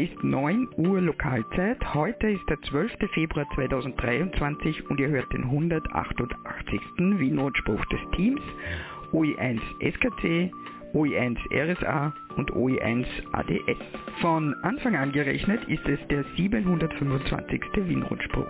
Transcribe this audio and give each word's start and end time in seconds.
ist 0.00 0.24
9 0.24 0.66
Uhr 0.78 1.02
Lokalzeit. 1.02 1.76
Heute 1.92 2.28
ist 2.28 2.48
der 2.48 2.58
12. 2.62 2.92
Februar 3.12 3.46
2023 3.54 4.88
und 4.88 4.98
ihr 4.98 5.08
hört 5.08 5.30
den 5.30 5.44
188. 5.44 6.80
Wienrundspruch 6.96 7.84
des 7.86 8.00
Teams 8.16 8.40
OE1 9.12 9.60
SKC, 9.80 10.50
OE1 10.94 11.36
RSA 11.52 12.14
und 12.38 12.50
OE1 12.52 13.04
ADS. 13.32 13.78
Von 14.22 14.54
Anfang 14.62 14.96
an 14.96 15.12
gerechnet 15.12 15.68
ist 15.68 15.86
es 15.86 15.98
der 16.08 16.24
725. 16.34 17.60
Wienrundspruch. 17.86 18.48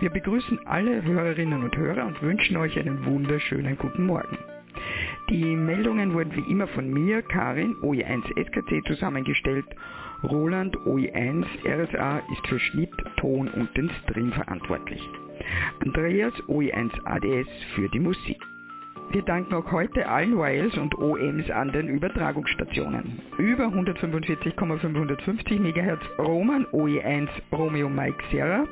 Wir 0.00 0.10
begrüßen 0.10 0.58
alle 0.66 1.04
Hörerinnen 1.04 1.62
und 1.62 1.76
Hörer 1.76 2.04
und 2.04 2.20
wünschen 2.20 2.56
euch 2.56 2.76
einen 2.76 3.06
wunderschönen 3.06 3.78
guten 3.78 4.06
Morgen. 4.06 4.36
Die 5.30 5.54
Meldungen 5.54 6.14
wurden 6.14 6.34
wie 6.34 6.50
immer 6.50 6.66
von 6.66 6.92
mir, 6.92 7.22
Karin, 7.22 7.76
OE1 7.76 8.24
SKC 8.44 8.84
zusammengestellt. 8.86 9.66
Roland 10.24 10.76
OE1 10.78 11.44
RSA 11.64 12.18
ist 12.32 12.46
für 12.48 12.58
Schnitt, 12.58 12.90
Ton 13.18 13.46
und 13.48 13.76
den 13.76 13.88
Stream 14.02 14.32
verantwortlich. 14.32 15.00
Andreas 15.80 16.34
OE1 16.48 16.90
ADS 17.04 17.48
für 17.76 17.88
die 17.90 18.00
Musik. 18.00 18.38
Wir 19.10 19.22
danken 19.22 19.54
auch 19.54 19.70
heute 19.70 20.06
allen 20.08 20.36
Wires 20.36 20.76
und 20.76 20.94
OMs 20.98 21.48
an 21.50 21.70
den 21.72 21.88
Übertragungsstationen. 21.88 23.20
Über 23.38 23.66
145,550 23.66 25.60
MHz 25.60 26.00
Roman 26.18 26.66
OE1 26.72 27.28
Romeo 27.52 27.88
Mike 27.88 28.22
Sierra, 28.30 28.66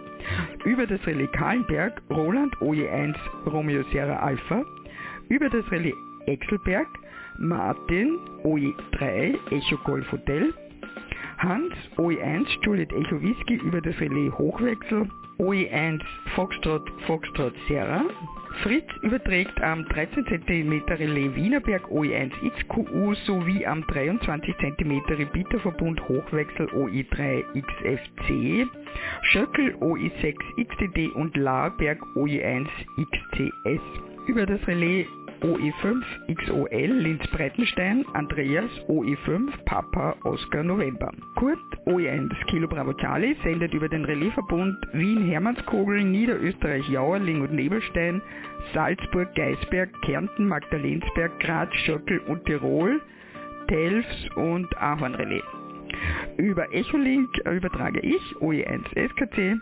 über 0.65 0.87
das 0.87 1.07
Relais 1.07 1.31
Kahlenberg 1.33 2.03
Roland 2.11 2.55
OE1 2.57 3.15
Romeo 3.47 3.85
Sierra 3.93 4.17
Alpha, 4.17 4.65
über 5.29 5.49
das 5.49 5.71
Relais 5.71 5.95
Exelberg 6.27 6.89
Martin 7.39 8.19
OE3 8.43 9.39
Echo 9.53 9.77
Golf 9.85 10.11
Hotel, 10.11 10.53
Hans 11.47 11.73
OE1 11.97 12.45
Juliet 12.63 12.93
Echo 12.93 13.23
Whisky 13.23 13.55
über 13.55 13.81
das 13.81 13.99
Relais 14.01 14.33
Hochwechsel, 14.37 15.09
OE1 15.39 16.01
Foxtrot 16.35 16.83
Foxtrot 17.07 17.55
Sierra, 17.69 18.05
Fritz 18.63 18.89
überträgt 19.03 19.61
am 19.63 19.85
13 19.85 20.25
cm 20.27 20.83
Relais 20.89 21.35
Wienerberg 21.37 21.85
OE1 21.89 22.33
XQU 22.51 23.15
sowie 23.27 23.65
am 23.65 23.87
23 23.87 24.57
cm 24.57 25.03
Repeaterverbund 25.09 26.09
Hochwechsel 26.09 26.67
OE3 26.71 27.45
XFC, 27.55 28.67
Schöckel 29.23 29.75
OE6 29.77 30.35
XTD 30.65 31.13
und 31.15 31.37
Laarberg 31.37 32.03
OE1 32.17 32.67
XTS. 32.99 33.83
Über 34.27 34.47
das 34.47 34.67
Relais 34.67 35.07
OE5 35.47 36.03
XOL 36.35 36.91
Linz 36.99 37.25
Breitenstein, 37.29 38.05
Andreas 38.15 38.69
OE5 38.89 39.65
Papa 39.65 40.17
Oscar 40.25 40.65
November. 40.65 41.13
Kurt 41.37 41.61
OE1 41.87 42.35
Kilo 42.49 42.67
Bravo 42.67 42.93
Charlie 42.95 43.37
sendet 43.45 43.73
über 43.73 43.89
den 43.89 44.05
Relaisverbund 44.05 44.77
Wien 44.93 45.25
Hermannskogel, 45.25 46.03
Niederösterreich 46.03 46.89
Jauerling 46.89 47.43
und 47.43 47.53
Nebelstein, 47.53 48.21
Salzburg, 48.75 49.33
Geisberg, 49.37 49.91
Kärnten, 50.03 50.49
Magdalensberg, 50.49 51.39
Graz, 51.39 51.73
Schöckel 51.85 52.19
und 52.27 52.45
Tirol, 52.47 53.01
Telfs 53.69 54.29
und 54.35 54.67
Ahornrelais. 54.79 55.45
Über 56.39 56.75
Echolink 56.75 57.31
übertrage 57.45 58.01
ich 58.01 58.35
OE1 58.41 58.83
SKC, 59.11 59.61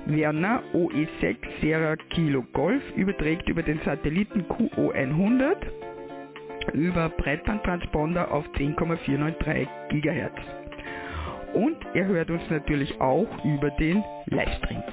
Werner 0.06 0.64
OE6 0.74 1.36
Sierra 1.60 1.98
Kilo 2.10 2.44
Golf 2.54 2.82
überträgt 2.96 3.50
über 3.50 3.62
den 3.62 3.82
Satelliten 3.84 4.46
QO100 4.46 5.58
über 6.74 7.10
Breitbandtransponder 7.10 8.32
auf 8.32 8.50
10,493 8.54 9.68
GHz. 9.90 10.67
Und 11.54 11.78
er 11.94 12.06
hört 12.08 12.30
uns 12.30 12.44
natürlich 12.50 13.00
auch 13.00 13.28
über 13.44 13.72
den 13.72 14.04
Livestream. 14.28 14.84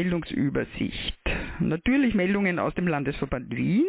Meldungsübersicht. 0.00 1.18
Natürlich 1.58 2.14
Meldungen 2.14 2.58
aus 2.58 2.74
dem 2.74 2.88
Landesverband 2.88 3.54
Wien, 3.54 3.84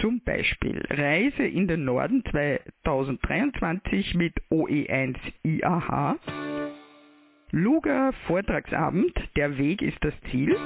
zum 0.00 0.20
Beispiel 0.24 0.82
Reise 0.88 1.42
in 1.42 1.68
den 1.68 1.84
Norden 1.84 2.24
2023 2.30 4.14
mit 4.14 4.32
OE1 4.50 5.16
IAH, 5.42 6.16
Luga 7.52 8.12
Vortragsabend, 8.28 9.12
der 9.34 9.58
Weg 9.58 9.82
ist 9.82 9.98
das 10.02 10.14
Ziel, 10.30 10.56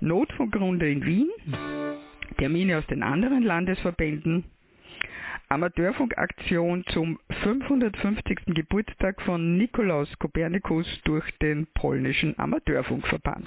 Notfunkrunde 0.00 0.90
in 0.90 1.06
Wien, 1.06 1.30
Termine 2.36 2.78
aus 2.78 2.86
den 2.88 3.04
anderen 3.04 3.44
Landesverbänden, 3.44 4.44
Amateurfunkaktion 5.48 6.84
zum 6.88 7.20
550. 7.44 8.40
Geburtstag 8.46 9.22
von 9.22 9.56
Nikolaus 9.56 10.08
Kopernikus 10.18 10.84
durch 11.04 11.30
den 11.38 11.68
polnischen 11.74 12.36
Amateurfunkverband. 12.40 13.46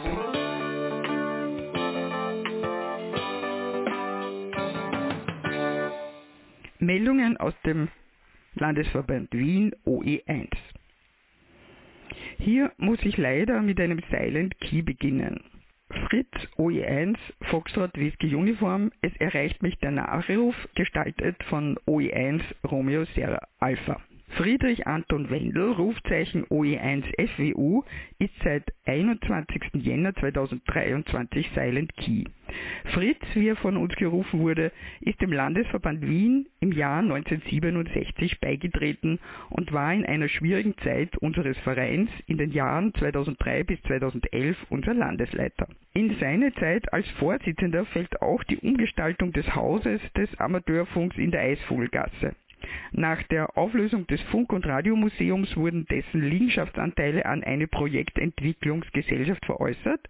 Meldungen 6.80 7.36
aus 7.36 7.54
dem 7.66 7.90
Landesverband 8.56 9.34
Wien 9.34 9.76
OE1. 9.86 10.48
Hier 12.38 12.72
muss 12.78 13.00
ich 13.04 13.18
leider 13.18 13.62
mit 13.62 13.80
einem 13.80 14.02
Silent 14.10 14.60
Key 14.60 14.82
beginnen. 14.82 15.42
Fritz 16.08 16.32
OE1 16.58 17.18
Foxtrot 17.50 17.98
Whisky 17.98 18.36
Uniform, 18.36 18.92
es 19.02 19.16
erreicht 19.18 19.62
mich 19.62 19.78
der 19.80 19.92
Nachruf, 19.92 20.56
gestaltet 20.76 21.44
von 21.46 21.78
OE1 21.86 22.42
Romeo 22.64 23.06
Sierra 23.14 23.40
Alpha. 23.60 24.00
Friedrich 24.38 24.88
Anton 24.88 25.30
Wendel, 25.30 25.74
Rufzeichen 25.74 26.46
OE1 26.46 27.04
FWU, 27.18 27.84
ist 28.18 28.34
seit 28.44 28.64
21. 28.86 29.62
Jänner 29.74 30.16
2023 30.16 31.50
Silent 31.54 31.96
Key. 31.98 32.24
Fritz, 32.94 33.22
wie 33.34 33.48
er 33.48 33.56
von 33.56 33.78
uns 33.78 33.96
gerufen 33.96 34.40
wurde, 34.40 34.72
ist 35.00 35.22
dem 35.22 35.32
Landesverband 35.32 36.02
Wien 36.02 36.48
im 36.60 36.72
Jahr 36.72 37.00
1967 37.00 38.40
beigetreten 38.40 39.20
und 39.50 39.72
war 39.72 39.94
in 39.94 40.06
einer 40.06 40.28
schwierigen 40.28 40.76
Zeit 40.84 41.16
unseres 41.18 41.58
Vereins 41.60 42.10
in 42.28 42.38
den 42.38 42.52
Jahren 42.52 42.94
2003 42.96 43.64
bis 43.64 43.82
2011 43.84 44.58
unser 44.70 44.94
Landesleiter. 44.94 45.68
In 45.94 46.16
seine 46.20 46.54
Zeit 46.56 46.92
als 46.94 47.08
Vorsitzender 47.20 47.86
fällt 47.86 48.22
auch 48.22 48.44
die 48.44 48.58
Umgestaltung 48.58 49.32
des 49.34 49.56
Hauses 49.56 50.02
des 50.16 50.30
Amateurfunks 50.40 51.18
in 51.18 51.32
der 51.32 51.42
Eisvogelgasse. 51.42 52.36
Nach 52.92 53.22
der 53.24 53.58
Auflösung 53.58 54.08
des 54.08 54.22
Funk- 54.24 54.54
und 54.54 54.66
Radiomuseums 54.66 55.56
wurden 55.56 55.86
dessen 55.86 56.22
Liegenschaftsanteile 56.22 57.26
an 57.26 57.44
eine 57.44 57.68
Projektentwicklungsgesellschaft 57.68 59.46
veräußert. 59.46 60.08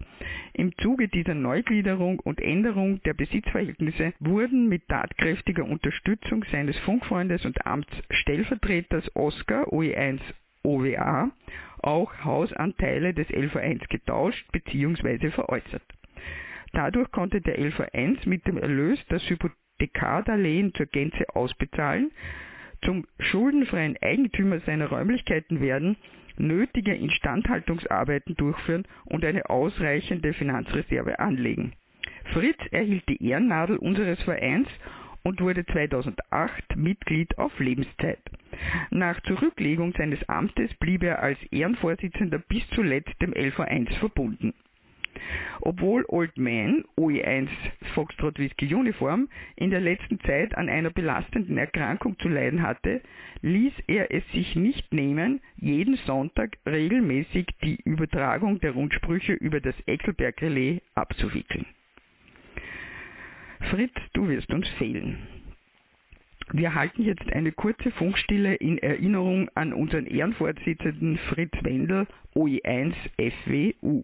Im 0.53 0.75
Zuge 0.77 1.07
dieser 1.07 1.35
Neugliederung 1.35 2.19
und 2.19 2.41
Änderung 2.41 3.01
der 3.03 3.13
Besitzverhältnisse 3.13 4.13
wurden 4.19 4.69
mit 4.69 4.87
tatkräftiger 4.87 5.65
Unterstützung 5.65 6.43
seines 6.51 6.77
Funkfreundes 6.79 7.45
und 7.45 7.65
Amtsstellvertreters 7.65 9.15
Oskar 9.15 9.67
OE1 9.67 10.19
OWA 10.63 11.31
auch 11.79 12.13
Hausanteile 12.23 13.13
des 13.13 13.27
LV1 13.29 13.87
getauscht 13.89 14.45
bzw. 14.51 15.31
veräußert. 15.31 15.83
Dadurch 16.73 17.11
konnte 17.11 17.41
der 17.41 17.59
LV1 17.59 18.29
mit 18.29 18.47
dem 18.47 18.57
Erlös 18.57 18.99
das 19.09 19.23
Hypothekardarlehen 19.81 20.73
zur 20.75 20.85
Gänze 20.85 21.25
ausbezahlen, 21.35 22.11
zum 22.83 23.05
schuldenfreien 23.19 23.97
Eigentümer 24.01 24.59
seiner 24.61 24.87
Räumlichkeiten 24.87 25.59
werden, 25.61 25.97
nötige 26.37 26.93
Instandhaltungsarbeiten 26.95 28.35
durchführen 28.35 28.85
und 29.05 29.25
eine 29.25 29.49
ausreichende 29.49 30.33
Finanzreserve 30.33 31.19
anlegen. 31.19 31.73
Fritz 32.33 32.59
erhielt 32.71 33.07
die 33.09 33.23
Ehrennadel 33.23 33.77
unseres 33.77 34.21
Vereins 34.23 34.67
und 35.23 35.41
wurde 35.41 35.65
2008 35.65 36.75
Mitglied 36.75 37.37
auf 37.37 37.59
Lebenszeit. 37.59 38.19
Nach 38.89 39.19
Zurücklegung 39.21 39.93
seines 39.93 40.27
Amtes 40.27 40.73
blieb 40.75 41.03
er 41.03 41.21
als 41.21 41.37
Ehrenvorsitzender 41.51 42.39
bis 42.39 42.67
zuletzt 42.69 43.13
dem 43.21 43.33
LV1 43.33 43.93
verbunden. 43.99 44.53
Obwohl 45.61 46.05
Old 46.07 46.37
Man 46.37 46.83
OE1 46.97 47.47
Foxtrot 47.93 48.39
Whisky 48.39 48.73
Uniform 48.73 49.29
in 49.55 49.69
der 49.69 49.79
letzten 49.79 50.19
Zeit 50.21 50.55
an 50.57 50.69
einer 50.69 50.89
belastenden 50.89 51.57
Erkrankung 51.57 52.17
zu 52.19 52.29
leiden 52.29 52.63
hatte, 52.63 53.01
ließ 53.41 53.73
er 53.87 54.11
es 54.11 54.23
sich 54.31 54.55
nicht 54.55 54.93
nehmen, 54.93 55.41
jeden 55.57 55.97
Sonntag 56.05 56.57
regelmäßig 56.65 57.47
die 57.63 57.79
Übertragung 57.83 58.59
der 58.59 58.71
Rundsprüche 58.71 59.33
über 59.33 59.59
das 59.61 59.75
Eckelberg 59.85 60.41
Relais 60.41 60.81
abzuwickeln. 60.95 61.65
Fritz, 63.69 63.93
du 64.13 64.27
wirst 64.27 64.51
uns 64.51 64.67
fehlen. 64.79 65.19
Wir 66.53 66.75
halten 66.75 67.03
jetzt 67.03 67.31
eine 67.31 67.51
kurze 67.51 67.91
Funkstille 67.91 68.55
in 68.55 68.77
Erinnerung 68.77 69.49
an 69.55 69.71
unseren 69.71 70.05
Ehrenvorsitzenden 70.05 71.17
Fritz 71.29 71.53
Wendel, 71.63 72.07
OE1 72.35 72.93
FWU. 73.17 74.03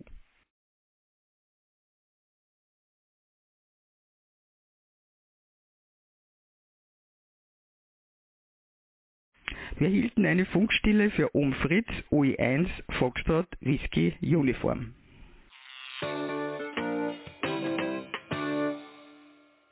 Wir 9.80 9.90
hielten 9.90 10.26
eine 10.26 10.46
Funkstille 10.46 11.12
für 11.12 11.36
Ohm 11.36 11.54
Fritz 11.54 11.88
OE1 12.10 12.68
Foxtrot 12.98 13.48
Whisky 13.62 14.16
Uniform. 14.22 14.96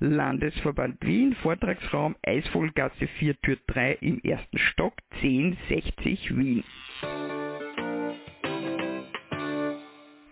Landesverband 0.00 1.04
Wien, 1.04 1.34
Vortragsraum 1.42 2.16
Eisvogelgasse 2.22 3.06
4 3.18 3.40
Tür 3.40 3.58
3 3.66 3.98
im 4.00 4.20
ersten 4.22 4.58
Stock 4.58 4.94
1060 5.22 6.36
Wien. 6.36 6.64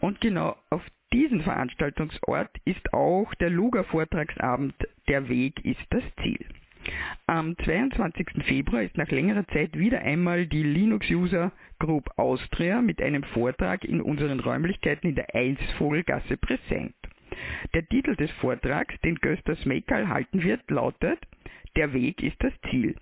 Und 0.00 0.20
genau 0.20 0.56
auf 0.70 0.82
diesen 1.12 1.40
Veranstaltungsort 1.42 2.50
ist 2.64 2.92
auch 2.92 3.34
der 3.34 3.50
Luger 3.50 3.84
Vortragsabend 3.84 4.74
Der 5.08 5.28
Weg 5.28 5.64
ist 5.64 5.84
das 5.90 6.02
Ziel. 6.22 6.46
Am 7.26 7.56
22. 7.58 8.44
Februar 8.44 8.82
ist 8.82 8.96
nach 8.96 9.08
längerer 9.08 9.46
Zeit 9.48 9.76
wieder 9.76 10.00
einmal 10.00 10.46
die 10.46 10.62
Linux 10.62 11.10
User 11.10 11.52
Group 11.78 12.08
Austria 12.16 12.80
mit 12.80 13.02
einem 13.02 13.22
Vortrag 13.24 13.84
in 13.84 14.00
unseren 14.00 14.40
Räumlichkeiten 14.40 15.08
in 15.08 15.14
der 15.16 15.34
Eisvogelgasse 15.34 16.36
präsent. 16.36 16.94
Der 17.74 17.86
Titel 17.86 18.16
des 18.16 18.30
Vortrags, 18.32 18.94
den 19.00 19.16
Göster 19.16 19.56
Smekal 19.56 20.08
halten 20.08 20.42
wird, 20.42 20.70
lautet 20.70 21.18
Der 21.76 21.92
Weg 21.92 22.22
ist 22.22 22.42
das 22.42 22.52
Ziel. 22.70 22.94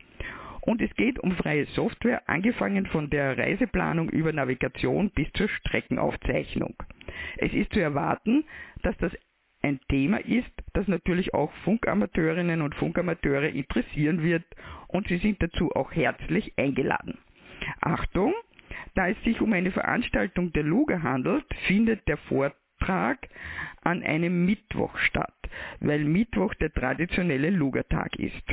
Und 0.62 0.80
es 0.80 0.94
geht 0.94 1.18
um 1.18 1.32
freie 1.36 1.66
Software, 1.66 2.22
angefangen 2.26 2.86
von 2.86 3.10
der 3.10 3.36
Reiseplanung 3.36 4.08
über 4.08 4.32
Navigation 4.32 5.10
bis 5.10 5.30
zur 5.34 5.48
Streckenaufzeichnung. 5.48 6.74
Es 7.36 7.52
ist 7.52 7.72
zu 7.74 7.80
erwarten, 7.80 8.44
dass 8.82 8.96
das 8.96 9.12
ein 9.64 9.80
Thema 9.88 10.18
ist, 10.18 10.52
das 10.74 10.86
natürlich 10.88 11.32
auch 11.32 11.50
Funkamateurinnen 11.64 12.60
und 12.60 12.74
Funkamateure 12.74 13.48
interessieren 13.48 14.22
wird 14.22 14.44
und 14.88 15.08
Sie 15.08 15.16
sind 15.16 15.42
dazu 15.42 15.72
auch 15.72 15.90
herzlich 15.92 16.52
eingeladen. 16.58 17.16
Achtung, 17.80 18.34
da 18.94 19.08
es 19.08 19.16
sich 19.24 19.40
um 19.40 19.54
eine 19.54 19.70
Veranstaltung 19.70 20.52
der 20.52 20.64
Luga 20.64 21.02
handelt, 21.02 21.46
findet 21.66 22.06
der 22.06 22.18
Vortrag 22.18 23.26
an 23.82 24.02
einem 24.02 24.44
Mittwoch 24.44 24.96
statt, 24.98 25.34
weil 25.80 26.04
Mittwoch 26.04 26.52
der 26.54 26.70
traditionelle 26.72 27.48
Lugertag 27.50 28.16
ist. 28.16 28.44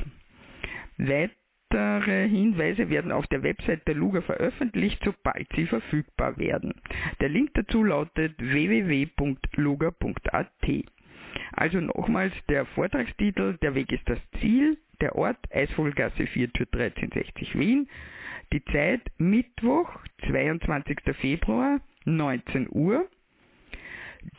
Weitere 0.97 2.29
Hinweise 2.29 2.89
werden 2.89 3.11
auf 3.11 3.27
der 3.27 3.43
Website 3.43 3.85
der 3.85 3.95
Luga 3.95 4.21
veröffentlicht, 4.21 5.01
sobald 5.03 5.47
sie 5.55 5.65
verfügbar 5.65 6.37
werden. 6.37 6.73
Der 7.19 7.27
Link 7.27 7.51
dazu 7.53 7.83
lautet 7.83 8.33
www.luga.at. 8.37 9.07
Also 11.53 11.79
nochmals 11.79 12.33
der 12.49 12.65
Vortragstitel, 12.67 13.57
der 13.61 13.75
Weg 13.75 13.91
ist 13.91 14.07
das 14.07 14.19
Ziel, 14.39 14.77
der 15.01 15.15
Ort 15.15 15.37
Eisvogelgasse 15.51 16.27
4 16.27 16.51
Tür 16.53 16.67
1360 16.71 17.57
Wien, 17.57 17.89
die 18.53 18.63
Zeit 18.65 19.01
Mittwoch, 19.17 19.89
22. 20.27 20.99
Februar, 21.19 21.79
19 22.05 22.67
Uhr. 22.69 23.07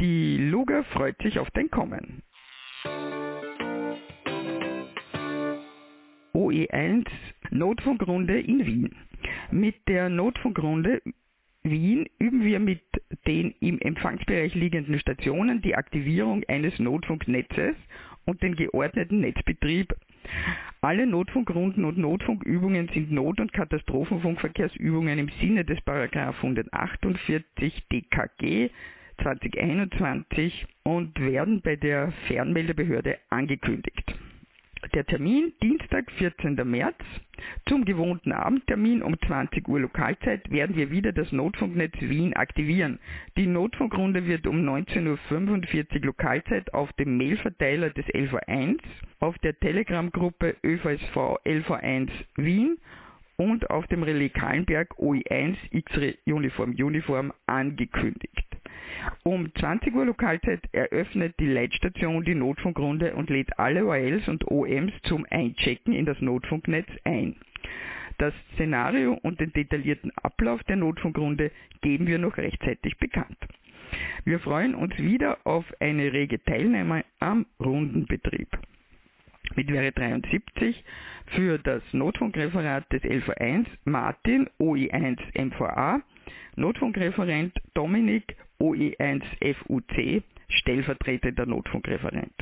Die 0.01 0.37
Luga 0.39 0.85
freut 0.85 1.21
sich 1.23 1.39
auf 1.39 1.51
dein 1.51 1.71
Kommen. 1.71 2.23
OE1 6.35 7.07
Notfunkrunde 7.51 8.41
in 8.41 8.67
Wien. 8.67 8.95
Mit 9.51 9.77
der 9.89 10.09
Notfunkrunde 10.09 11.03
Wien 11.63 12.09
üben 12.19 12.45
wir 12.45 12.59
mit 12.59 12.83
den 13.27 13.55
im 13.61 13.79
Empfangsbereich 13.81 14.55
liegenden 14.55 14.99
Stationen 14.99 15.63
die 15.63 15.77
Aktivierung 15.77 16.43
eines 16.49 16.79
Notfunknetzes 16.79 17.75
und 18.25 18.43
den 18.43 18.57
geordneten 18.57 19.21
Netzbetrieb. 19.21 19.95
Alle 20.81 21.07
Notfunkrunden 21.07 21.85
und 21.85 21.99
Notfunkübungen 21.99 22.89
sind 22.89 23.13
Not- 23.13 23.41
und 23.41 23.53
Katastrophenfunkverkehrsübungen 23.53 25.19
im 25.19 25.29
Sinne 25.41 25.65
des 25.65 25.79
148 25.87 27.87
DKG 27.93 28.71
2021 29.23 30.67
und 30.83 31.21
werden 31.21 31.61
bei 31.61 31.77
der 31.77 32.13
Fernmeldebehörde 32.27 33.19
angekündigt. 33.31 34.15
Der 34.91 35.07
Termin 35.07 35.53
Dienstag, 35.63 36.11
14. 36.19 36.57
März. 36.69 36.97
Zum 37.67 37.85
gewohnten 37.85 38.33
Abendtermin 38.33 39.03
um 39.03 39.19
20 39.19 39.67
Uhr 39.69 39.81
Lokalzeit 39.81 40.51
werden 40.51 40.77
wir 40.77 40.91
wieder 40.91 41.13
das 41.13 41.31
Notfunknetz 41.31 41.95
Wien 42.01 42.35
aktivieren. 42.35 42.99
Die 43.37 43.47
Notfunkrunde 43.47 44.27
wird 44.27 44.47
um 44.47 44.61
19.45 44.69 45.95
Uhr 45.95 46.07
Lokalzeit 46.07 46.75
auf 46.75 46.93
dem 46.95 47.17
Mailverteiler 47.17 47.91
des 47.91 48.05
LV1, 48.07 48.81
auf 49.21 49.39
der 49.39 49.59
Telegram-Gruppe 49.59 50.57
ÖVSV 50.65 51.17
LV1 51.47 52.11
Wien 52.37 52.77
und 53.37 53.71
auf 53.71 53.87
dem 53.87 54.03
Relais 54.03 54.31
Kahlenberg 54.31 54.99
OE1 54.99 55.57
X-Ray 55.71 56.19
Uniform 56.27 56.73
Uniform 56.73 57.33
angekündigt. 57.47 58.47
Um 59.25 59.53
20 59.55 59.95
Uhr 59.95 60.07
Lokalzeit 60.07 60.61
eröffnet 60.73 61.35
die 61.39 61.47
Leitstation 61.47 62.25
die 62.25 62.35
Notfunkrunde 62.35 63.15
und 63.15 63.31
lädt 63.31 63.59
alle 63.59 63.87
ORLs 63.87 64.29
und 64.29 64.51
OMs 64.51 64.93
zum 65.05 65.27
Einchecken 65.31 65.93
in 65.93 66.07
das 66.07 66.21
Notfunknetz 66.21 66.89
ein. 67.05 67.37
Das 68.19 68.35
Szenario 68.55 69.19
und 69.23 69.41
den 69.41 69.53
detaillierten 69.53 70.13
Ablauf 70.23 70.63
der 70.65 70.77
Notfunkrunde 70.77 71.51
geben 71.81 72.07
wir 72.07 72.19
noch 72.19 72.37
rechtzeitig 72.37 72.97
bekannt. 72.99 73.39
Wir 74.25 74.39
freuen 74.39 74.75
uns 74.75 74.97
wieder 74.99 75.39
auf 75.45 75.65
eine 75.81 76.13
rege 76.13 76.43
Teilnahme 76.43 77.05
am 77.21 77.47
Rundenbetrieb. 77.61 78.49
Mit 79.57 79.71
Wäre 79.71 79.93
73 79.93 80.83
für 81.35 81.59
das 81.59 81.83
Notfunkreferat 81.93 82.91
des 82.93 83.03
LV1 83.03 83.67
Martin 83.85 84.49
OE1 84.59 85.19
MVA, 85.35 86.01
Notfunkreferent 86.57 87.53
Dominik 87.75 88.37
OE1 88.63 89.23
FUC, 89.41 90.23
stellvertretender 90.49 91.47
Notfunkreferent. 91.47 92.33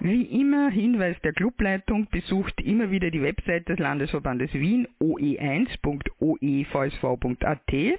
Wie 0.00 0.24
immer 0.24 0.70
Hinweis 0.70 1.16
der 1.22 1.32
Clubleitung, 1.32 2.06
besucht 2.10 2.60
immer 2.60 2.90
wieder 2.90 3.10
die 3.10 3.22
Website 3.22 3.70
des 3.70 3.78
Landesverbandes 3.78 4.52
Wien 4.52 4.86
oe1.oevsv.at. 5.00 7.98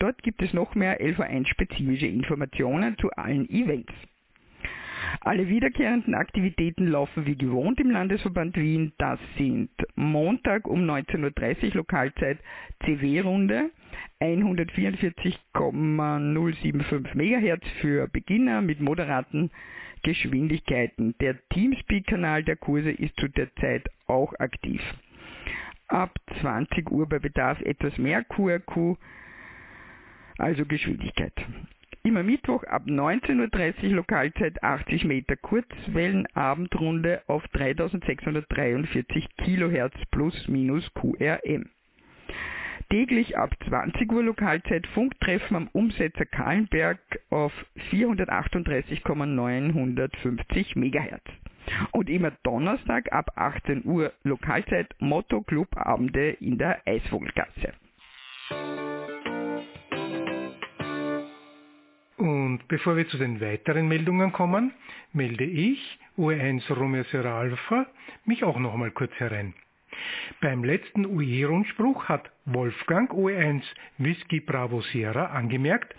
Dort 0.00 0.22
gibt 0.24 0.42
es 0.42 0.52
noch 0.52 0.74
mehr 0.74 1.00
LV1-spezifische 1.00 2.08
Informationen 2.08 2.98
zu 2.98 3.12
allen 3.12 3.48
Events. 3.48 3.92
Alle 5.20 5.48
wiederkehrenden 5.48 6.14
Aktivitäten 6.14 6.88
laufen 6.88 7.26
wie 7.26 7.36
gewohnt 7.36 7.78
im 7.80 7.90
Landesverband 7.90 8.56
Wien. 8.56 8.92
Das 8.98 9.18
sind 9.36 9.70
Montag 9.94 10.66
um 10.66 10.88
19.30 10.88 11.68
Uhr 11.68 11.74
Lokalzeit 11.74 12.38
CW-Runde 12.84 13.70
144,075 14.20 17.14
MHz 17.14 17.66
für 17.80 18.08
Beginner 18.08 18.62
mit 18.62 18.80
moderaten 18.80 19.50
Geschwindigkeiten. 20.02 21.14
Der 21.20 21.36
Teamspeak-Kanal 21.50 22.42
der 22.44 22.56
Kurse 22.56 22.90
ist 22.90 23.18
zu 23.18 23.28
der 23.28 23.54
Zeit 23.56 23.88
auch 24.06 24.32
aktiv. 24.38 24.80
Ab 25.88 26.18
20 26.40 26.90
Uhr 26.90 27.06
bei 27.08 27.18
Bedarf 27.18 27.60
etwas 27.62 27.96
mehr 27.98 28.24
QRQ, 28.24 28.96
also 30.38 30.64
Geschwindigkeit. 30.66 31.32
Immer 32.06 32.22
Mittwoch 32.22 32.62
ab 32.62 32.84
19.30 32.86 33.88
Uhr 33.88 33.96
Lokalzeit 33.96 34.62
80 34.62 35.04
Meter 35.06 35.34
Kurzwellenabendrunde 35.34 37.22
auf 37.26 37.42
3643 37.48 39.26
Kilohertz 39.38 39.96
plus 40.12 40.46
minus 40.46 40.88
QRM. 40.94 41.68
Täglich 42.90 43.36
ab 43.36 43.56
20 43.68 44.12
Uhr 44.12 44.22
Lokalzeit 44.22 44.86
Funktreffen 44.86 45.56
am 45.56 45.68
Umsetzer 45.72 46.26
Kahlenberg 46.26 47.00
auf 47.30 47.52
438,950 47.90 50.76
MHz. 50.76 51.24
Und 51.90 52.08
immer 52.08 52.30
Donnerstag 52.44 53.12
ab 53.12 53.32
18 53.34 53.84
Uhr 53.84 54.12
Lokalzeit 54.22 54.94
Motto 55.00 55.40
Club 55.40 55.76
Abende 55.76 56.36
in 56.38 56.56
der 56.56 56.86
Eisvogelgasse. 56.86 57.72
Und 62.56 62.68
bevor 62.68 62.96
wir 62.96 63.06
zu 63.08 63.18
den 63.18 63.42
weiteren 63.42 63.86
Meldungen 63.86 64.32
kommen, 64.32 64.72
melde 65.12 65.44
ich, 65.44 65.98
UE1 66.16 66.72
Romeo 66.72 67.02
Sierra 67.02 67.38
Alpha, 67.38 67.86
mich 68.24 68.44
auch 68.44 68.58
noch 68.58 68.72
einmal 68.72 68.92
kurz 68.92 69.12
herein. 69.16 69.52
Beim 70.40 70.64
letzten 70.64 71.04
UE-Rundspruch 71.04 72.08
hat 72.08 72.32
Wolfgang 72.46 73.12
OE1 73.12 73.62
Whisky 73.98 74.40
Bravo 74.40 74.80
Sierra 74.80 75.26
angemerkt, 75.26 75.94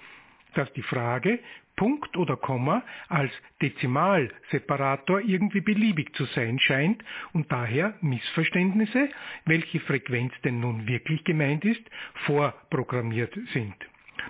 dass 0.56 0.74
die 0.74 0.82
Frage 0.82 1.38
Punkt 1.76 2.18
oder 2.18 2.38
Komma 2.38 2.82
als 3.08 3.32
Dezimalseparator 3.62 5.22
irgendwie 5.22 5.62
beliebig 5.62 6.16
zu 6.16 6.26
sein 6.26 6.58
scheint 6.58 7.04
und 7.34 7.52
daher 7.52 7.94
Missverständnisse, 8.02 9.10
welche 9.46 9.80
Frequenz 9.82 10.34
denn 10.44 10.60
nun 10.60 10.88
wirklich 10.88 11.24
gemeint 11.24 11.64
ist, 11.66 11.88
vorprogrammiert 12.26 13.38
sind. 13.54 13.76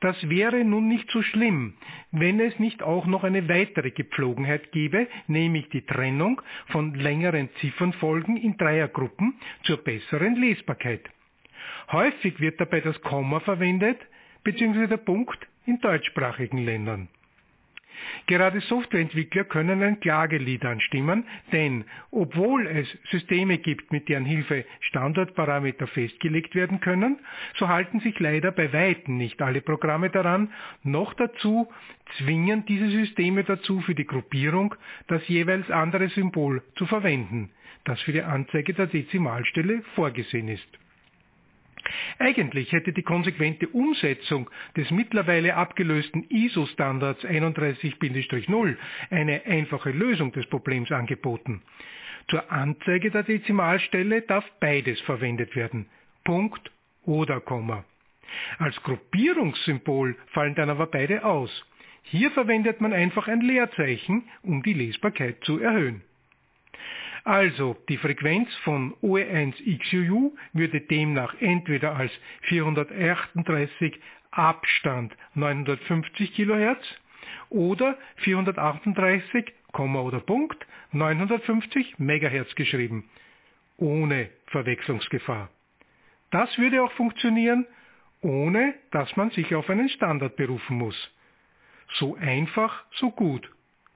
Das 0.00 0.28
wäre 0.28 0.64
nun 0.64 0.88
nicht 0.88 1.10
so 1.10 1.22
schlimm, 1.22 1.74
wenn 2.10 2.40
es 2.40 2.58
nicht 2.58 2.82
auch 2.82 3.06
noch 3.06 3.24
eine 3.24 3.48
weitere 3.48 3.90
Gepflogenheit 3.90 4.70
gäbe, 4.72 5.08
nämlich 5.28 5.68
die 5.70 5.86
Trennung 5.86 6.42
von 6.66 6.94
längeren 6.94 7.48
Ziffernfolgen 7.60 8.36
in 8.36 8.56
Dreiergruppen 8.58 9.34
zur 9.62 9.78
besseren 9.78 10.36
Lesbarkeit. 10.36 11.08
Häufig 11.90 12.40
wird 12.40 12.60
dabei 12.60 12.80
das 12.80 13.00
Komma 13.02 13.40
verwendet, 13.40 13.98
bzw. 14.44 14.86
der 14.86 14.96
Punkt 14.98 15.46
in 15.66 15.80
deutschsprachigen 15.80 16.58
Ländern. 16.58 17.08
Gerade 18.26 18.60
Softwareentwickler 18.60 19.44
können 19.44 19.82
ein 19.82 20.00
Klagelied 20.00 20.64
anstimmen, 20.64 21.24
denn 21.52 21.84
obwohl 22.10 22.66
es 22.66 22.88
Systeme 23.10 23.58
gibt, 23.58 23.92
mit 23.92 24.08
deren 24.08 24.24
Hilfe 24.24 24.64
Standortparameter 24.80 25.86
festgelegt 25.86 26.54
werden 26.54 26.80
können, 26.80 27.18
so 27.56 27.68
halten 27.68 28.00
sich 28.00 28.18
leider 28.18 28.52
bei 28.52 28.72
weitem 28.72 29.16
nicht 29.16 29.40
alle 29.42 29.60
Programme 29.60 30.10
daran, 30.10 30.52
noch 30.82 31.14
dazu 31.14 31.68
zwingen 32.18 32.64
diese 32.66 32.88
Systeme 32.90 33.44
dazu, 33.44 33.80
für 33.80 33.94
die 33.94 34.06
Gruppierung 34.06 34.74
das 35.08 35.26
jeweils 35.28 35.70
andere 35.70 36.08
Symbol 36.08 36.62
zu 36.76 36.86
verwenden, 36.86 37.50
das 37.84 38.00
für 38.02 38.12
die 38.12 38.22
Anzeige 38.22 38.74
der 38.74 38.86
Dezimalstelle 38.86 39.82
vorgesehen 39.94 40.48
ist. 40.48 40.81
Eigentlich 42.18 42.72
hätte 42.72 42.92
die 42.92 43.02
konsequente 43.02 43.68
Umsetzung 43.68 44.50
des 44.76 44.90
mittlerweile 44.90 45.56
abgelösten 45.56 46.24
ISO-Standards 46.28 47.24
31-0 47.24 48.76
eine 49.10 49.42
einfache 49.46 49.90
Lösung 49.90 50.32
des 50.32 50.46
Problems 50.46 50.90
angeboten. 50.90 51.62
Zur 52.28 52.50
Anzeige 52.50 53.10
der 53.10 53.24
Dezimalstelle 53.24 54.22
darf 54.22 54.44
beides 54.60 55.00
verwendet 55.02 55.56
werden. 55.56 55.86
Punkt 56.24 56.70
oder 57.04 57.40
Komma. 57.40 57.84
Als 58.58 58.80
Gruppierungssymbol 58.82 60.16
fallen 60.28 60.54
dann 60.54 60.70
aber 60.70 60.86
beide 60.86 61.24
aus. 61.24 61.50
Hier 62.04 62.30
verwendet 62.30 62.80
man 62.80 62.92
einfach 62.92 63.28
ein 63.28 63.40
Leerzeichen, 63.40 64.24
um 64.42 64.62
die 64.62 64.72
Lesbarkeit 64.72 65.42
zu 65.44 65.58
erhöhen. 65.58 66.02
Also 67.24 67.76
die 67.88 67.98
Frequenz 67.98 68.52
von 68.64 68.94
OE1XUU 69.02 70.32
würde 70.52 70.80
demnach 70.80 71.34
entweder 71.40 71.94
als 71.94 72.12
438 72.42 74.00
Abstand 74.32 75.14
950 75.34 76.34
kHz 76.34 76.80
oder 77.50 77.96
438, 78.16 79.52
oder 79.74 80.20
Punkt 80.20 80.66
950 80.92 81.98
MHz 81.98 82.54
geschrieben, 82.56 83.08
ohne 83.78 84.28
Verwechslungsgefahr. 84.46 85.48
Das 86.30 86.56
würde 86.58 86.82
auch 86.82 86.92
funktionieren, 86.92 87.66
ohne 88.20 88.74
dass 88.90 89.16
man 89.16 89.30
sich 89.30 89.54
auf 89.54 89.68
einen 89.70 89.88
Standard 89.88 90.36
berufen 90.36 90.76
muss. 90.78 90.96
So 91.94 92.16
einfach, 92.16 92.84
so 92.92 93.10
gut. 93.10 93.50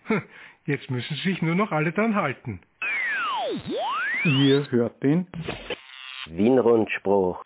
Jetzt 0.66 0.90
müssen 0.90 1.16
sich 1.18 1.40
nur 1.42 1.54
noch 1.54 1.72
alle 1.72 1.92
dran 1.92 2.14
halten. 2.14 2.60
Ihr 4.24 4.70
hört 4.70 5.02
den 5.02 5.26
Wienrundspruch. 6.30 7.42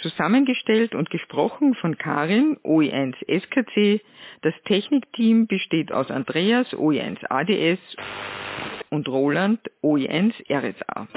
Zusammengestellt 0.00 0.94
und 0.94 1.10
gesprochen 1.10 1.74
von 1.74 1.98
Karin, 1.98 2.56
OE1 2.62 3.14
SKC. 3.26 4.00
Das 4.42 4.54
Technikteam 4.64 5.46
besteht 5.46 5.92
aus 5.92 6.10
Andreas, 6.10 6.68
OE1 6.72 7.18
ADS 7.28 7.80
und 8.90 9.08
Roland, 9.08 9.60
OE1 9.82 10.34
RSA. 10.48 11.08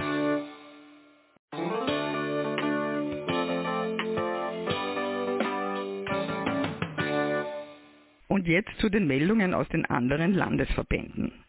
Und 8.27 8.47
jetzt 8.47 8.71
zu 8.79 8.89
den 8.89 9.05
Meldungen 9.05 9.53
aus 9.53 9.67
den 9.69 9.85
anderen 9.85 10.33
Landesverbänden. 10.33 11.43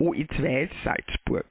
OE2 0.00 0.68
Salzburg. 0.84 1.46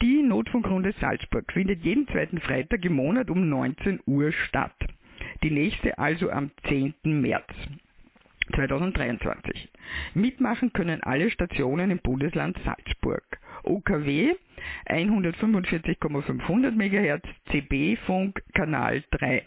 Die 0.00 0.22
Notfunkrunde 0.22 0.94
Salzburg 1.00 1.52
findet 1.52 1.84
jeden 1.84 2.06
zweiten 2.08 2.40
Freitag 2.40 2.84
im 2.84 2.94
Monat 2.94 3.30
um 3.30 3.48
19 3.48 4.00
Uhr 4.06 4.32
statt. 4.32 4.76
Die 5.42 5.50
nächste 5.50 5.98
also 5.98 6.30
am 6.30 6.50
10. 6.68 6.94
März 7.02 7.48
2023. 8.54 9.68
Mitmachen 10.14 10.72
können 10.72 11.02
alle 11.02 11.30
Stationen 11.30 11.90
im 11.90 11.98
Bundesland 11.98 12.56
Salzburg. 12.64 13.22
OKW 13.64 14.34
145,500 14.86 16.74
MHz, 16.74 17.22
CB-Funk 17.50 18.42
Kanal 18.54 19.04
3. 19.10 19.42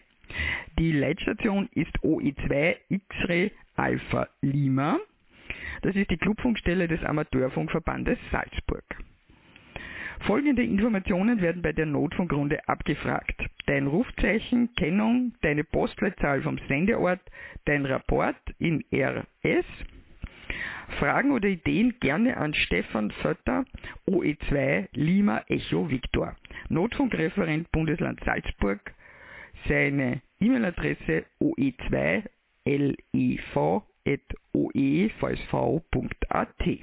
Die 0.77 0.91
Leitstation 0.91 1.69
ist 1.73 1.97
OE2 1.99 2.75
X-Ray 2.89 3.51
Alpha 3.75 4.27
Lima. 4.41 4.99
Das 5.81 5.95
ist 5.95 6.09
die 6.09 6.17
Clubfunkstelle 6.17 6.87
des 6.87 7.03
Amateurfunkverbandes 7.03 8.17
Salzburg. 8.31 8.83
Folgende 10.21 10.63
Informationen 10.63 11.41
werden 11.41 11.63
bei 11.63 11.73
der 11.73 11.87
Notfunkrunde 11.87 12.67
abgefragt. 12.67 13.43
Dein 13.65 13.87
Rufzeichen, 13.87 14.69
Kennung, 14.75 15.33
deine 15.41 15.63
Postleitzahl 15.63 16.43
vom 16.43 16.59
Sendeort, 16.67 17.21
dein 17.65 17.85
Rapport 17.85 18.35
in 18.59 18.83
RS. 18.93 19.65
Fragen 20.99 21.31
oder 21.31 21.47
Ideen 21.47 21.95
gerne 21.99 22.37
an 22.37 22.53
Stefan 22.53 23.09
Vötter, 23.11 23.65
OE2 24.07 24.89
Lima 24.93 25.43
Echo 25.47 25.89
Victor, 25.89 26.35
Notfunkreferent 26.69 27.71
Bundesland 27.71 28.19
Salzburg. 28.23 28.79
Seine 29.67 30.21
E-Mail-Adresse 30.39 31.25
oe2lev.oevsv.at. 34.05 36.79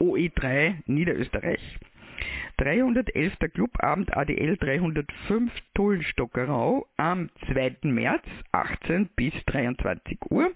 OE3 0.00 0.74
Niederösterreich. 0.86 1.78
311. 2.58 3.50
Clubabend 3.52 4.16
ADL 4.16 4.56
305 4.56 5.50
Tullenstockerau 5.74 6.86
am 6.96 7.28
2. 7.52 7.76
März 7.82 8.24
18 8.52 9.10
bis 9.14 9.34
23 9.46 10.18
Uhr. 10.30 10.52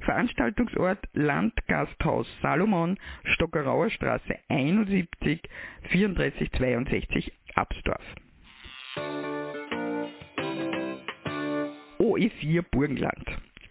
Veranstaltungsort 0.00 1.00
Landgasthaus 1.12 2.28
Salomon, 2.40 2.96
Stockerauer 3.24 3.90
Straße 3.90 4.38
71 4.48 5.42
3462 5.90 7.32
Absdorf. 7.54 8.02
OE4 12.04 12.62
Burgenland. 12.70 13.24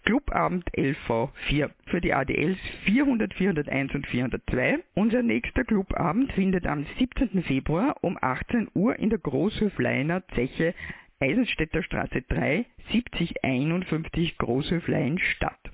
Clubabend 0.04 0.68
LV4 0.76 1.70
für 1.86 2.00
die 2.00 2.12
ADLs 2.12 2.58
400, 2.84 3.32
401 3.32 3.94
und 3.94 4.06
402. 4.08 4.80
Unser 4.94 5.22
nächster 5.22 5.62
Clubabend 5.62 6.32
findet 6.32 6.66
am 6.66 6.84
17. 6.98 7.44
Februar 7.44 7.94
um 8.00 8.18
18 8.20 8.70
Uhr 8.74 8.98
in 8.98 9.10
der 9.10 9.20
Großhöfleiner 9.20 10.26
Zeche 10.34 10.74
Eisenstädter 11.20 11.84
Straße 11.84 12.22
3 12.22 12.66
7051 12.90 14.36
Großhöflein 14.38 15.20
statt. 15.20 15.70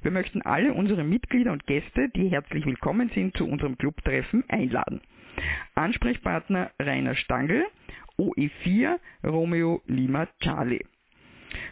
Wir 0.00 0.10
möchten 0.10 0.40
alle 0.40 0.72
unsere 0.72 1.04
Mitglieder 1.04 1.52
und 1.52 1.66
Gäste, 1.66 2.08
die 2.08 2.30
herzlich 2.30 2.64
willkommen 2.64 3.10
sind, 3.14 3.36
zu 3.36 3.46
unserem 3.46 3.76
Clubtreffen 3.76 4.44
einladen. 4.48 5.02
Ansprechpartner 5.74 6.70
Rainer 6.80 7.16
Stangl, 7.16 7.66
OE4 8.18 8.96
Romeo 9.24 9.82
Lima 9.86 10.26
Charlie. 10.40 10.86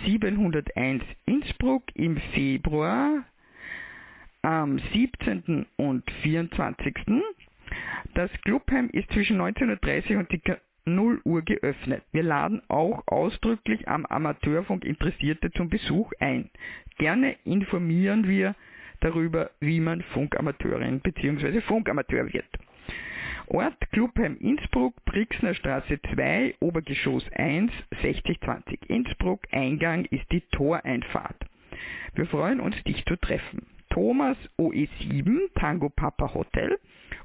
701 0.06 1.04
Innsbruck 1.26 1.84
im 1.94 2.18
Februar 2.34 3.26
am 4.42 4.80
17. 4.94 5.66
und 5.78 6.10
24. 6.24 6.96
Das 8.14 8.32
Clubheim 8.44 8.90
ist 8.92 9.12
zwischen 9.12 9.40
19.30 9.40 10.14
Uhr 10.14 10.20
und 10.20 10.44
ca. 10.44 10.58
0 10.86 11.22
Uhr 11.24 11.42
geöffnet. 11.44 12.04
Wir 12.12 12.24
laden 12.24 12.62
auch 12.68 13.04
ausdrücklich 13.08 13.88
am 13.88 14.06
Amateurfunk 14.06 14.86
Interessierte 14.86 15.52
zum 15.52 15.70
Besuch 15.70 16.12
ein. 16.20 16.50
Gerne 16.98 17.36
informieren 17.44 18.28
wir 18.28 18.56
darüber, 19.02 19.52
wie 19.60 19.80
man 19.80 20.02
Funkamateurin 20.02 21.00
bzw. 21.02 21.62
Funkamateur 21.62 22.32
wird. 22.34 22.48
Ort 23.52 23.92
Clubheim 23.92 24.38
Innsbruck, 24.40 24.94
Brixner 25.06 25.56
Straße 25.56 26.00
2, 26.14 26.56
Obergeschoss 26.60 27.24
1, 27.34 27.72
6020 28.04 28.88
Innsbruck. 28.90 29.42
Eingang 29.52 30.06
ist 30.06 30.32
die 30.32 30.42
Toreinfahrt. 30.52 31.46
Wir 32.14 32.28
freuen 32.28 32.60
uns, 32.60 32.76
dich 32.84 33.04
zu 33.06 33.16
treffen. 33.16 33.66
Thomas 33.90 34.38
OE7, 34.60 35.52
Tango 35.56 35.90
Papa 35.90 36.32
Hotel, 36.36 36.78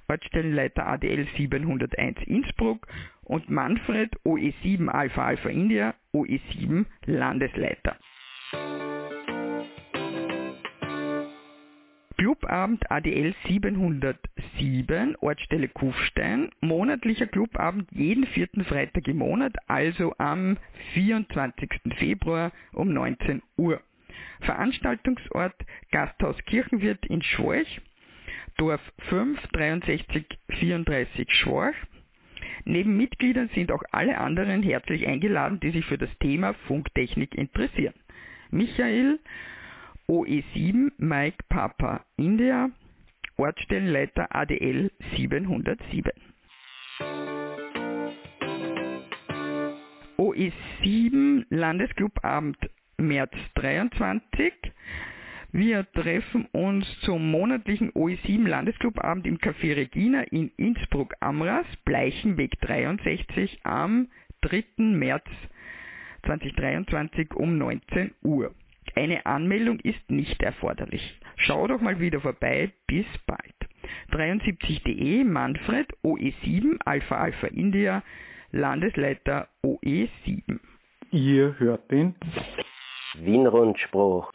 Ortsstellenleiter 0.09 0.87
ADL 0.87 1.27
701 1.37 2.23
Innsbruck 2.27 2.87
und 3.25 3.51
Manfred 3.51 4.11
OE7 4.25 4.89
Alpha 4.89 5.27
Alpha 5.27 5.51
India, 5.51 5.95
OE7 6.15 6.87
Landesleiter. 7.05 7.97
Clubabend 12.35 12.91
ADL 12.91 13.33
707, 13.47 15.17
Ortsstelle 15.21 15.69
Kufstein, 15.69 16.51
monatlicher 16.61 17.27
Clubabend 17.29 17.89
jeden 17.93 18.27
vierten 18.27 18.65
Freitag 18.65 19.07
im 19.07 19.19
Monat, 19.19 19.55
also 19.69 20.15
am 20.19 20.57
24. 20.95 21.71
Februar 21.97 22.51
um 22.73 22.93
19 22.93 23.41
Uhr. 23.57 23.81
Veranstaltungsort 24.41 25.55
Gasthaus 25.93 26.37
Kirchenwirt 26.47 27.07
in 27.07 27.23
Schworch, 27.23 27.81
Dorf 28.57 28.81
5 29.11 29.41
63 29.53 30.27
34 30.59 31.33
Schworch. 31.33 31.77
Neben 32.65 32.97
Mitgliedern 32.97 33.49
sind 33.55 33.71
auch 33.71 33.83
alle 33.93 34.19
anderen 34.19 34.65
herzlich 34.65 35.07
eingeladen, 35.07 35.61
die 35.61 35.71
sich 35.71 35.85
für 35.87 35.99
das 35.99 36.11
Thema 36.19 36.55
Funktechnik 36.67 37.37
interessieren. 37.37 37.95
Michael 38.51 39.21
OE7 40.09 40.93
Mike 40.99 41.39
Papa 41.49 42.05
India, 42.17 42.71
Ortsstellenleiter 43.37 44.35
ADL 44.35 44.91
707. 45.17 46.13
OE7 50.19 51.47
Landesclubabend 51.49 52.59
März 52.99 53.33
23. 53.55 54.53
Wir 55.53 55.91
treffen 55.93 56.49
uns 56.53 56.87
zum 57.01 57.31
monatlichen 57.31 57.91
OE7 57.93 58.47
Landesclubabend 58.47 59.27
im 59.27 59.39
Café 59.39 59.75
Regina 59.75 60.23
in 60.25 60.51
Innsbruck-Amras, 60.59 61.67
Bleichenweg 61.85 62.61
63 62.61 63.61
am 63.63 64.09
3. 64.43 64.65
März 64.77 65.25
2023 66.27 67.35
um 67.35 67.57
19 67.57 68.13
Uhr. 68.23 68.55
Eine 68.95 69.27
Anmeldung 69.27 69.81
ist 69.81 70.11
nicht 70.11 70.43
erforderlich. 70.43 71.21
Schau 71.37 71.67
doch 71.67 71.81
mal 71.81 71.99
wieder 72.01 72.21
vorbei. 72.21 72.73
Bis 72.87 73.07
bald. 73.27 73.41
73.de 74.13 75.25
Manfred 75.25 75.89
OE7 76.05 76.79
Alpha 76.85 77.17
Alpha 77.17 77.49
India 77.49 78.03
Landesleiter 78.53 79.49
OE7. 79.65 80.61
Ihr 81.11 81.59
hört 81.59 81.91
den 81.91 82.15
Wien-Rundspruch 83.19 84.31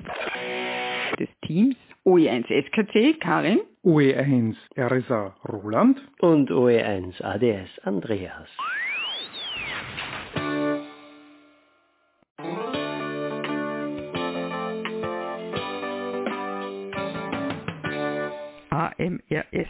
des 1.17 1.29
Teams 1.41 1.75
OE1 2.05 2.45
SKC 2.47 3.19
Karin, 3.19 3.59
OE1 3.83 4.55
RSA 4.77 5.35
Roland 5.47 6.01
und 6.19 6.49
OE1 6.51 7.21
ADS 7.23 7.79
Andreas. 7.83 8.49
AMRS. 18.99 19.69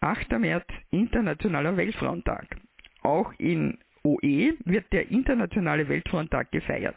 8. 0.00 0.38
März 0.38 0.66
Internationaler 0.90 1.76
Weltfrauentag. 1.76 2.56
Auch 3.02 3.32
in 3.38 3.78
OE 4.02 4.54
wird 4.64 4.92
der 4.92 5.10
Internationale 5.10 5.88
Weltfrauentag 5.88 6.50
gefeiert. 6.50 6.96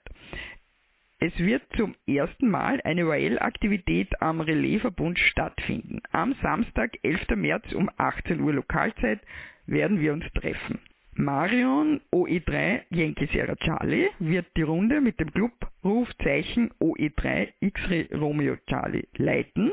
Es 1.19 1.37
wird 1.37 1.63
zum 1.75 1.95
ersten 2.07 2.49
Mal 2.49 2.79
eine 2.83 3.05
OAL-Aktivität 3.05 4.21
am 4.21 4.41
Relaisverbund 4.41 5.19
stattfinden. 5.19 6.01
Am 6.11 6.35
Samstag, 6.41 6.97
11. 7.03 7.35
März 7.35 7.73
um 7.73 7.89
18 7.97 8.39
Uhr 8.39 8.53
Lokalzeit 8.53 9.19
werden 9.65 9.99
wir 9.99 10.13
uns 10.13 10.25
treffen. 10.33 10.79
Marion 11.13 12.01
OE3 12.11 12.81
Yankee 12.89 13.27
Sierra 13.31 13.55
Charlie 13.55 14.09
wird 14.19 14.47
die 14.57 14.63
Runde 14.63 14.99
mit 14.99 15.19
dem 15.19 15.31
Clubrufzeichen 15.31 16.71
OE3 16.81 17.53
X-Ray 17.61 18.09
Romeo 18.13 18.57
Charlie 18.67 19.07
leiten 19.17 19.71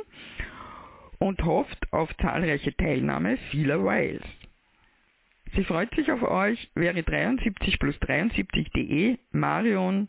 und 1.23 1.45
hofft 1.45 1.93
auf 1.93 2.15
zahlreiche 2.17 2.77
Teilnahme 2.77 3.37
vieler 3.53 3.85
Wiles. 3.85 4.25
Sie 5.55 5.63
freut 5.65 5.95
sich 5.95 6.11
auf 6.11 6.23
euch, 6.23 6.69
wäre 6.75 7.01
73 7.03 7.79
plus 7.79 7.95
73.de 7.97 9.19
Marion 9.31 10.09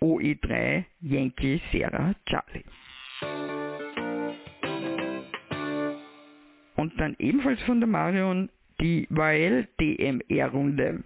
OE3 0.00 0.84
Yankee 1.00 1.60
Sierra 1.70 2.14
Charlie. 2.26 2.64
Und 6.74 6.98
dann 6.98 7.14
ebenfalls 7.20 7.62
von 7.62 7.78
der 7.78 7.88
Marion 7.88 8.48
die 8.80 9.06
Weil 9.10 9.68
DMR 9.80 10.48
Runde. 10.48 11.04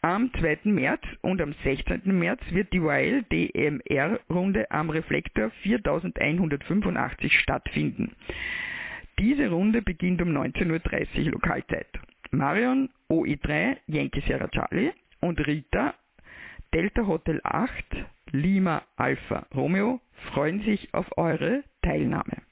Am 0.00 0.32
2. 0.32 0.60
März 0.70 1.02
und 1.22 1.42
am 1.42 1.54
16. 1.64 2.02
März 2.04 2.40
wird 2.50 2.72
die 2.72 2.80
Weil 2.80 3.24
DMR 3.24 4.20
Runde 4.30 4.70
am 4.70 4.90
Reflektor 4.90 5.50
4185 5.62 7.40
stattfinden. 7.40 8.14
Diese 9.18 9.50
Runde 9.50 9.82
beginnt 9.82 10.22
um 10.22 10.28
19.30 10.28 11.24
Uhr 11.24 11.32
Lokalzeit. 11.32 11.88
Marion 12.30 12.90
OE3 13.10 13.78
Yankee 13.88 14.20
Sierra 14.20 14.46
Charlie 14.46 14.92
und 15.20 15.44
Rita 15.44 15.94
Delta 16.72 17.04
Hotel 17.04 17.40
8 17.42 17.84
Lima 18.30 18.82
Alpha 18.96 19.46
Romeo 19.52 20.00
freuen 20.30 20.62
sich 20.62 20.94
auf 20.94 21.06
eure 21.18 21.64
Teilnahme. 21.82 22.42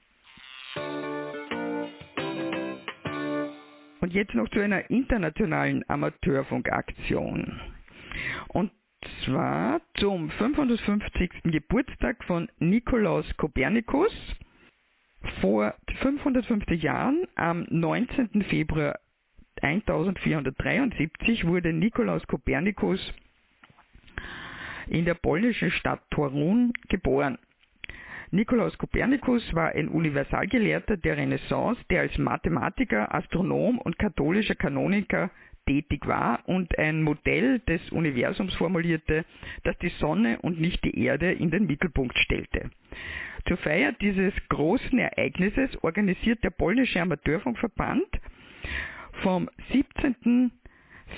Und 4.06 4.14
jetzt 4.14 4.36
noch 4.36 4.48
zu 4.50 4.60
einer 4.60 4.88
internationalen 4.88 5.84
Amateurfunkaktion. 5.88 7.60
Und 8.46 8.70
zwar 9.24 9.80
zum 9.94 10.30
550. 10.30 11.42
Geburtstag 11.42 12.22
von 12.22 12.48
Nikolaus 12.60 13.26
Kopernikus. 13.36 14.12
Vor 15.40 15.74
550 16.02 16.80
Jahren, 16.80 17.26
am 17.34 17.66
19. 17.68 18.44
Februar 18.44 18.96
1473, 19.60 21.44
wurde 21.44 21.72
Nikolaus 21.72 22.24
Kopernikus 22.28 23.12
in 24.86 25.04
der 25.04 25.14
polnischen 25.14 25.72
Stadt 25.72 26.00
Torun 26.12 26.72
geboren. 26.88 27.38
Nikolaus 28.30 28.76
Kopernikus 28.78 29.42
war 29.54 29.70
ein 29.74 29.88
Universalgelehrter 29.88 30.96
der 30.96 31.16
Renaissance, 31.16 31.80
der 31.90 32.00
als 32.00 32.18
Mathematiker, 32.18 33.14
Astronom 33.14 33.78
und 33.78 33.98
katholischer 33.98 34.56
Kanoniker 34.56 35.30
tätig 35.66 36.06
war 36.06 36.40
und 36.46 36.78
ein 36.78 37.02
Modell 37.02 37.60
des 37.60 37.90
Universums 37.90 38.54
formulierte, 38.54 39.24
das 39.64 39.76
die 39.78 39.92
Sonne 40.00 40.38
und 40.40 40.60
nicht 40.60 40.82
die 40.84 41.04
Erde 41.04 41.32
in 41.32 41.50
den 41.50 41.66
Mittelpunkt 41.66 42.16
stellte. 42.18 42.70
Zur 43.46 43.56
Feier 43.58 43.92
dieses 43.92 44.32
großen 44.48 44.98
Ereignisses 44.98 45.82
organisiert 45.82 46.42
der 46.42 46.50
polnische 46.50 47.00
Amateurfunkverband 47.00 48.06
vom 49.22 49.48
17. 49.72 50.50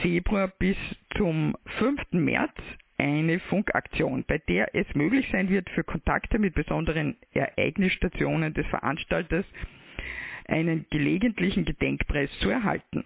Februar 0.03 0.49
bis 0.59 0.77
zum 1.17 1.57
5. 1.79 2.01
März 2.13 2.55
eine 2.99 3.39
Funkaktion, 3.41 4.25
bei 4.27 4.39
der 4.39 4.75
es 4.75 4.87
möglich 4.95 5.29
sein 5.33 5.49
wird, 5.49 5.71
für 5.71 5.85
Kontakte 5.85 6.39
mit 6.39 6.55
besonderen 6.55 7.17
Ereignisstationen 7.33 8.53
des 8.55 8.67
Veranstalters 8.67 9.47
einen 10.47 10.87
gelegentlichen 10.91 11.65
Gedenkpreis 11.65 12.31
zu 12.41 12.51
erhalten. 12.51 13.05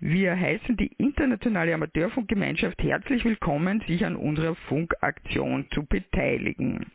Wir 0.00 0.38
heißen 0.38 0.76
die 0.76 0.92
internationale 0.98 1.72
Amateurfunkgemeinschaft 1.74 2.82
herzlich 2.82 3.24
willkommen, 3.24 3.82
sich 3.86 4.04
an 4.04 4.16
unserer 4.16 4.54
Funkaktion 4.54 5.66
zu 5.70 5.86
beteiligen. 5.86 6.86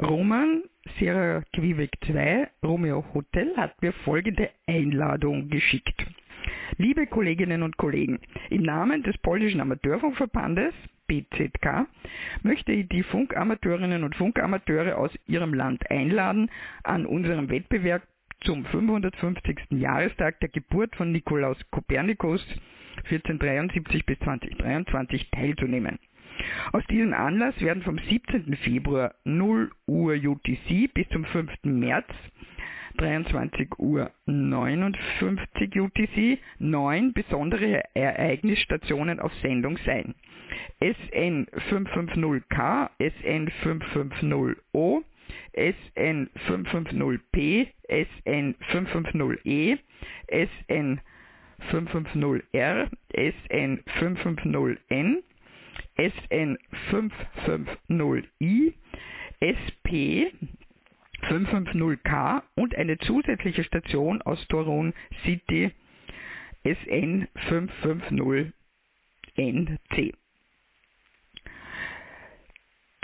Roman 0.00 0.64
Sierra 0.98 1.42
Quebec 1.52 1.92
2 2.06 2.48
Romeo 2.64 3.04
Hotel 3.14 3.56
hat 3.56 3.80
mir 3.80 3.92
folgende 3.92 4.50
Einladung 4.66 5.48
geschickt. 5.50 6.04
Liebe 6.76 7.06
Kolleginnen 7.06 7.62
und 7.62 7.76
Kollegen, 7.76 8.18
im 8.50 8.62
Namen 8.62 9.04
des 9.04 9.16
polnischen 9.18 9.60
Amateurfunkverbandes 9.60 10.74
BZK 11.06 11.86
möchte 12.42 12.72
ich 12.72 12.88
die 12.88 13.04
Funkamateurinnen 13.04 14.02
und 14.02 14.16
Funkamateure 14.16 14.98
aus 14.98 15.12
ihrem 15.26 15.54
Land 15.54 15.88
einladen, 15.88 16.50
an 16.82 17.06
unserem 17.06 17.48
Wettbewerb 17.48 18.02
zum 18.40 18.64
550. 18.64 19.66
Jahrestag 19.70 20.40
der 20.40 20.48
Geburt 20.48 20.96
von 20.96 21.12
Nikolaus 21.12 21.58
Kopernikus 21.70 22.44
1473 23.04 24.04
bis 24.04 24.18
2023 24.18 25.30
teilzunehmen. 25.30 26.00
Aus 26.72 26.84
diesem 26.88 27.14
Anlass 27.14 27.60
werden 27.60 27.84
vom 27.84 27.98
17. 27.98 28.56
Februar 28.56 29.14
0 29.24 29.70
Uhr 29.86 30.14
UTC 30.14 30.92
bis 30.92 31.08
zum 31.10 31.24
5. 31.24 31.52
März 31.62 32.08
23 32.96 33.78
Uhr 33.78 34.10
59 34.26 35.80
UTC 35.80 36.38
neun 36.58 37.12
besondere 37.12 37.82
Ereignisstationen 37.94 39.20
auf 39.20 39.32
Sendung 39.42 39.78
sein. 39.84 40.14
SN 40.80 41.46
550K, 41.70 42.90
SN 42.98 43.50
550O, 43.62 45.02
SN 45.54 46.30
550P, 46.46 47.68
SN 47.88 48.54
550E, 48.70 49.78
SN 50.28 51.00
550R, 51.70 52.88
SN 53.12 53.82
550N, 53.98 55.22
SN 55.96 56.58
550I, 56.90 58.74
SP 59.40 60.32
550K 61.28 62.42
und 62.54 62.74
eine 62.76 62.98
zusätzliche 62.98 63.64
Station 63.64 64.22
aus 64.22 64.46
Torun 64.48 64.94
City 65.24 65.70
SN 66.64 67.28
550NC. 67.48 68.52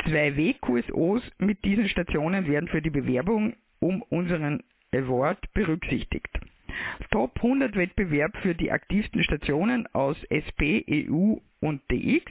Zwei 0.05 0.37
W-QSOs 0.37 1.23
mit 1.39 1.63
diesen 1.65 1.89
Stationen 1.89 2.47
werden 2.47 2.69
für 2.69 2.81
die 2.81 2.91
Bewerbung 2.91 3.55
um 3.81 4.03
unseren 4.03 4.63
Award 4.93 5.53
berücksichtigt. 5.53 6.29
Top 7.11 7.37
100 7.37 7.77
Wettbewerb 7.77 8.37
für 8.39 8.55
die 8.55 8.71
aktivsten 8.71 9.23
Stationen 9.25 9.87
aus 9.93 10.17
SP, 10.33 10.85
EU 10.89 11.37
und 11.61 11.83
DX 11.91 12.31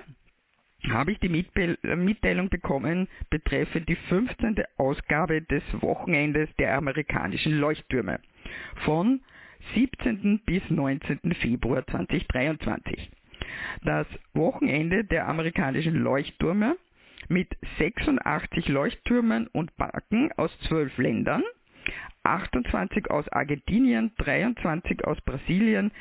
habe 0.88 1.12
ich 1.12 1.18
die 1.18 1.28
Mitteilung 1.28 2.48
bekommen 2.48 3.09
betreffend 3.28 3.88
die 3.88 3.96
15. 3.96 4.62
Ausgabe 4.76 5.42
des 5.42 5.64
Wochenendes 5.80 6.48
der 6.59 6.76
amerikanischen 6.76 7.59
Leuchttürme 7.59 8.20
von 8.85 9.20
17. 9.74 10.42
bis 10.46 10.62
19. 10.68 11.35
Februar 11.40 11.85
2023. 11.87 13.11
Das 13.83 14.07
Wochenende 14.35 15.05
der 15.05 15.29
amerikanischen 15.29 15.97
Leuchttürme 15.97 16.77
mit 17.29 17.49
86 17.79 18.69
Leuchttürmen 18.69 19.49
und 19.49 19.77
Parken 19.77 20.31
aus 20.37 20.57
12 20.69 20.97
Ländern, 20.99 21.42
28 22.23 23.11
aus 23.11 23.29
Argentinien, 23.29 24.12
23 24.19 25.05
aus 25.05 25.21
Brasilien, 25.23 25.92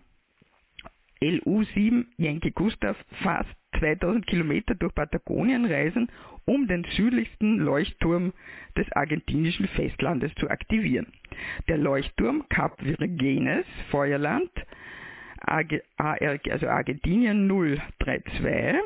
LU7 1.20 2.06
Yankee 2.16 2.50
Gustav 2.50 2.96
fast 3.22 3.48
2000 3.78 4.26
Kilometer 4.26 4.74
durch 4.74 4.94
Patagonien 4.94 5.64
reisen, 5.64 6.10
um 6.44 6.66
den 6.66 6.84
südlichsten 6.96 7.58
Leuchtturm 7.58 8.32
des 8.76 8.90
argentinischen 8.92 9.68
Festlandes 9.68 10.34
zu 10.36 10.48
aktivieren. 10.48 11.12
Der 11.68 11.78
Leuchtturm 11.78 12.48
Cap 12.48 12.82
Virgenes, 12.82 13.66
Feuerland, 13.90 14.50
also 15.40 16.68
Argentinien 16.68 17.48
032, 17.48 18.80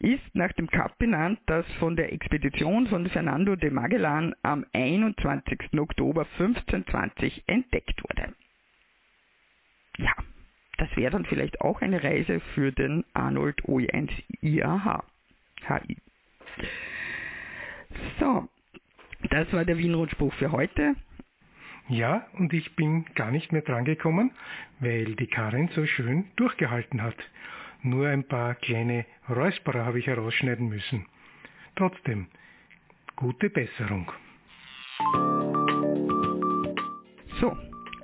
ist 0.00 0.34
nach 0.34 0.52
dem 0.52 0.68
Kap 0.68 0.98
benannt, 0.98 1.40
das 1.46 1.66
von 1.78 1.96
der 1.96 2.12
Expedition 2.12 2.86
von 2.86 3.08
Fernando 3.08 3.56
de 3.56 3.70
Magellan 3.70 4.34
am 4.42 4.64
21. 4.72 5.78
Oktober 5.78 6.26
1520 6.38 7.44
entdeckt 7.46 8.02
wurde. 8.02 8.34
Ja, 9.98 10.12
das 10.76 10.88
wäre 10.96 11.10
dann 11.10 11.24
vielleicht 11.24 11.60
auch 11.60 11.80
eine 11.80 12.02
Reise 12.02 12.40
für 12.54 12.70
den 12.70 13.04
Arnold 13.12 13.62
OE1 13.62 14.10
IAH. 14.40 15.04
HI. 15.66 15.96
So, 18.20 18.48
das 19.30 19.52
war 19.52 19.64
der 19.64 19.78
Wienrundspruch 19.78 20.32
für 20.34 20.52
heute. 20.52 20.94
Ja, 21.88 22.26
und 22.34 22.52
ich 22.52 22.76
bin 22.76 23.06
gar 23.14 23.30
nicht 23.30 23.50
mehr 23.50 23.62
drangekommen, 23.62 24.30
weil 24.78 25.16
die 25.16 25.26
Karin 25.26 25.68
so 25.74 25.86
schön 25.86 26.26
durchgehalten 26.36 27.02
hat. 27.02 27.16
Nur 27.82 28.08
ein 28.08 28.24
paar 28.24 28.54
kleine 28.56 29.06
Räusperer 29.28 29.84
habe 29.84 29.98
ich 29.98 30.06
herausschneiden 30.06 30.68
müssen. 30.68 31.06
Trotzdem, 31.76 32.28
gute 33.16 33.50
Besserung. 33.50 34.10
So, 37.40 37.56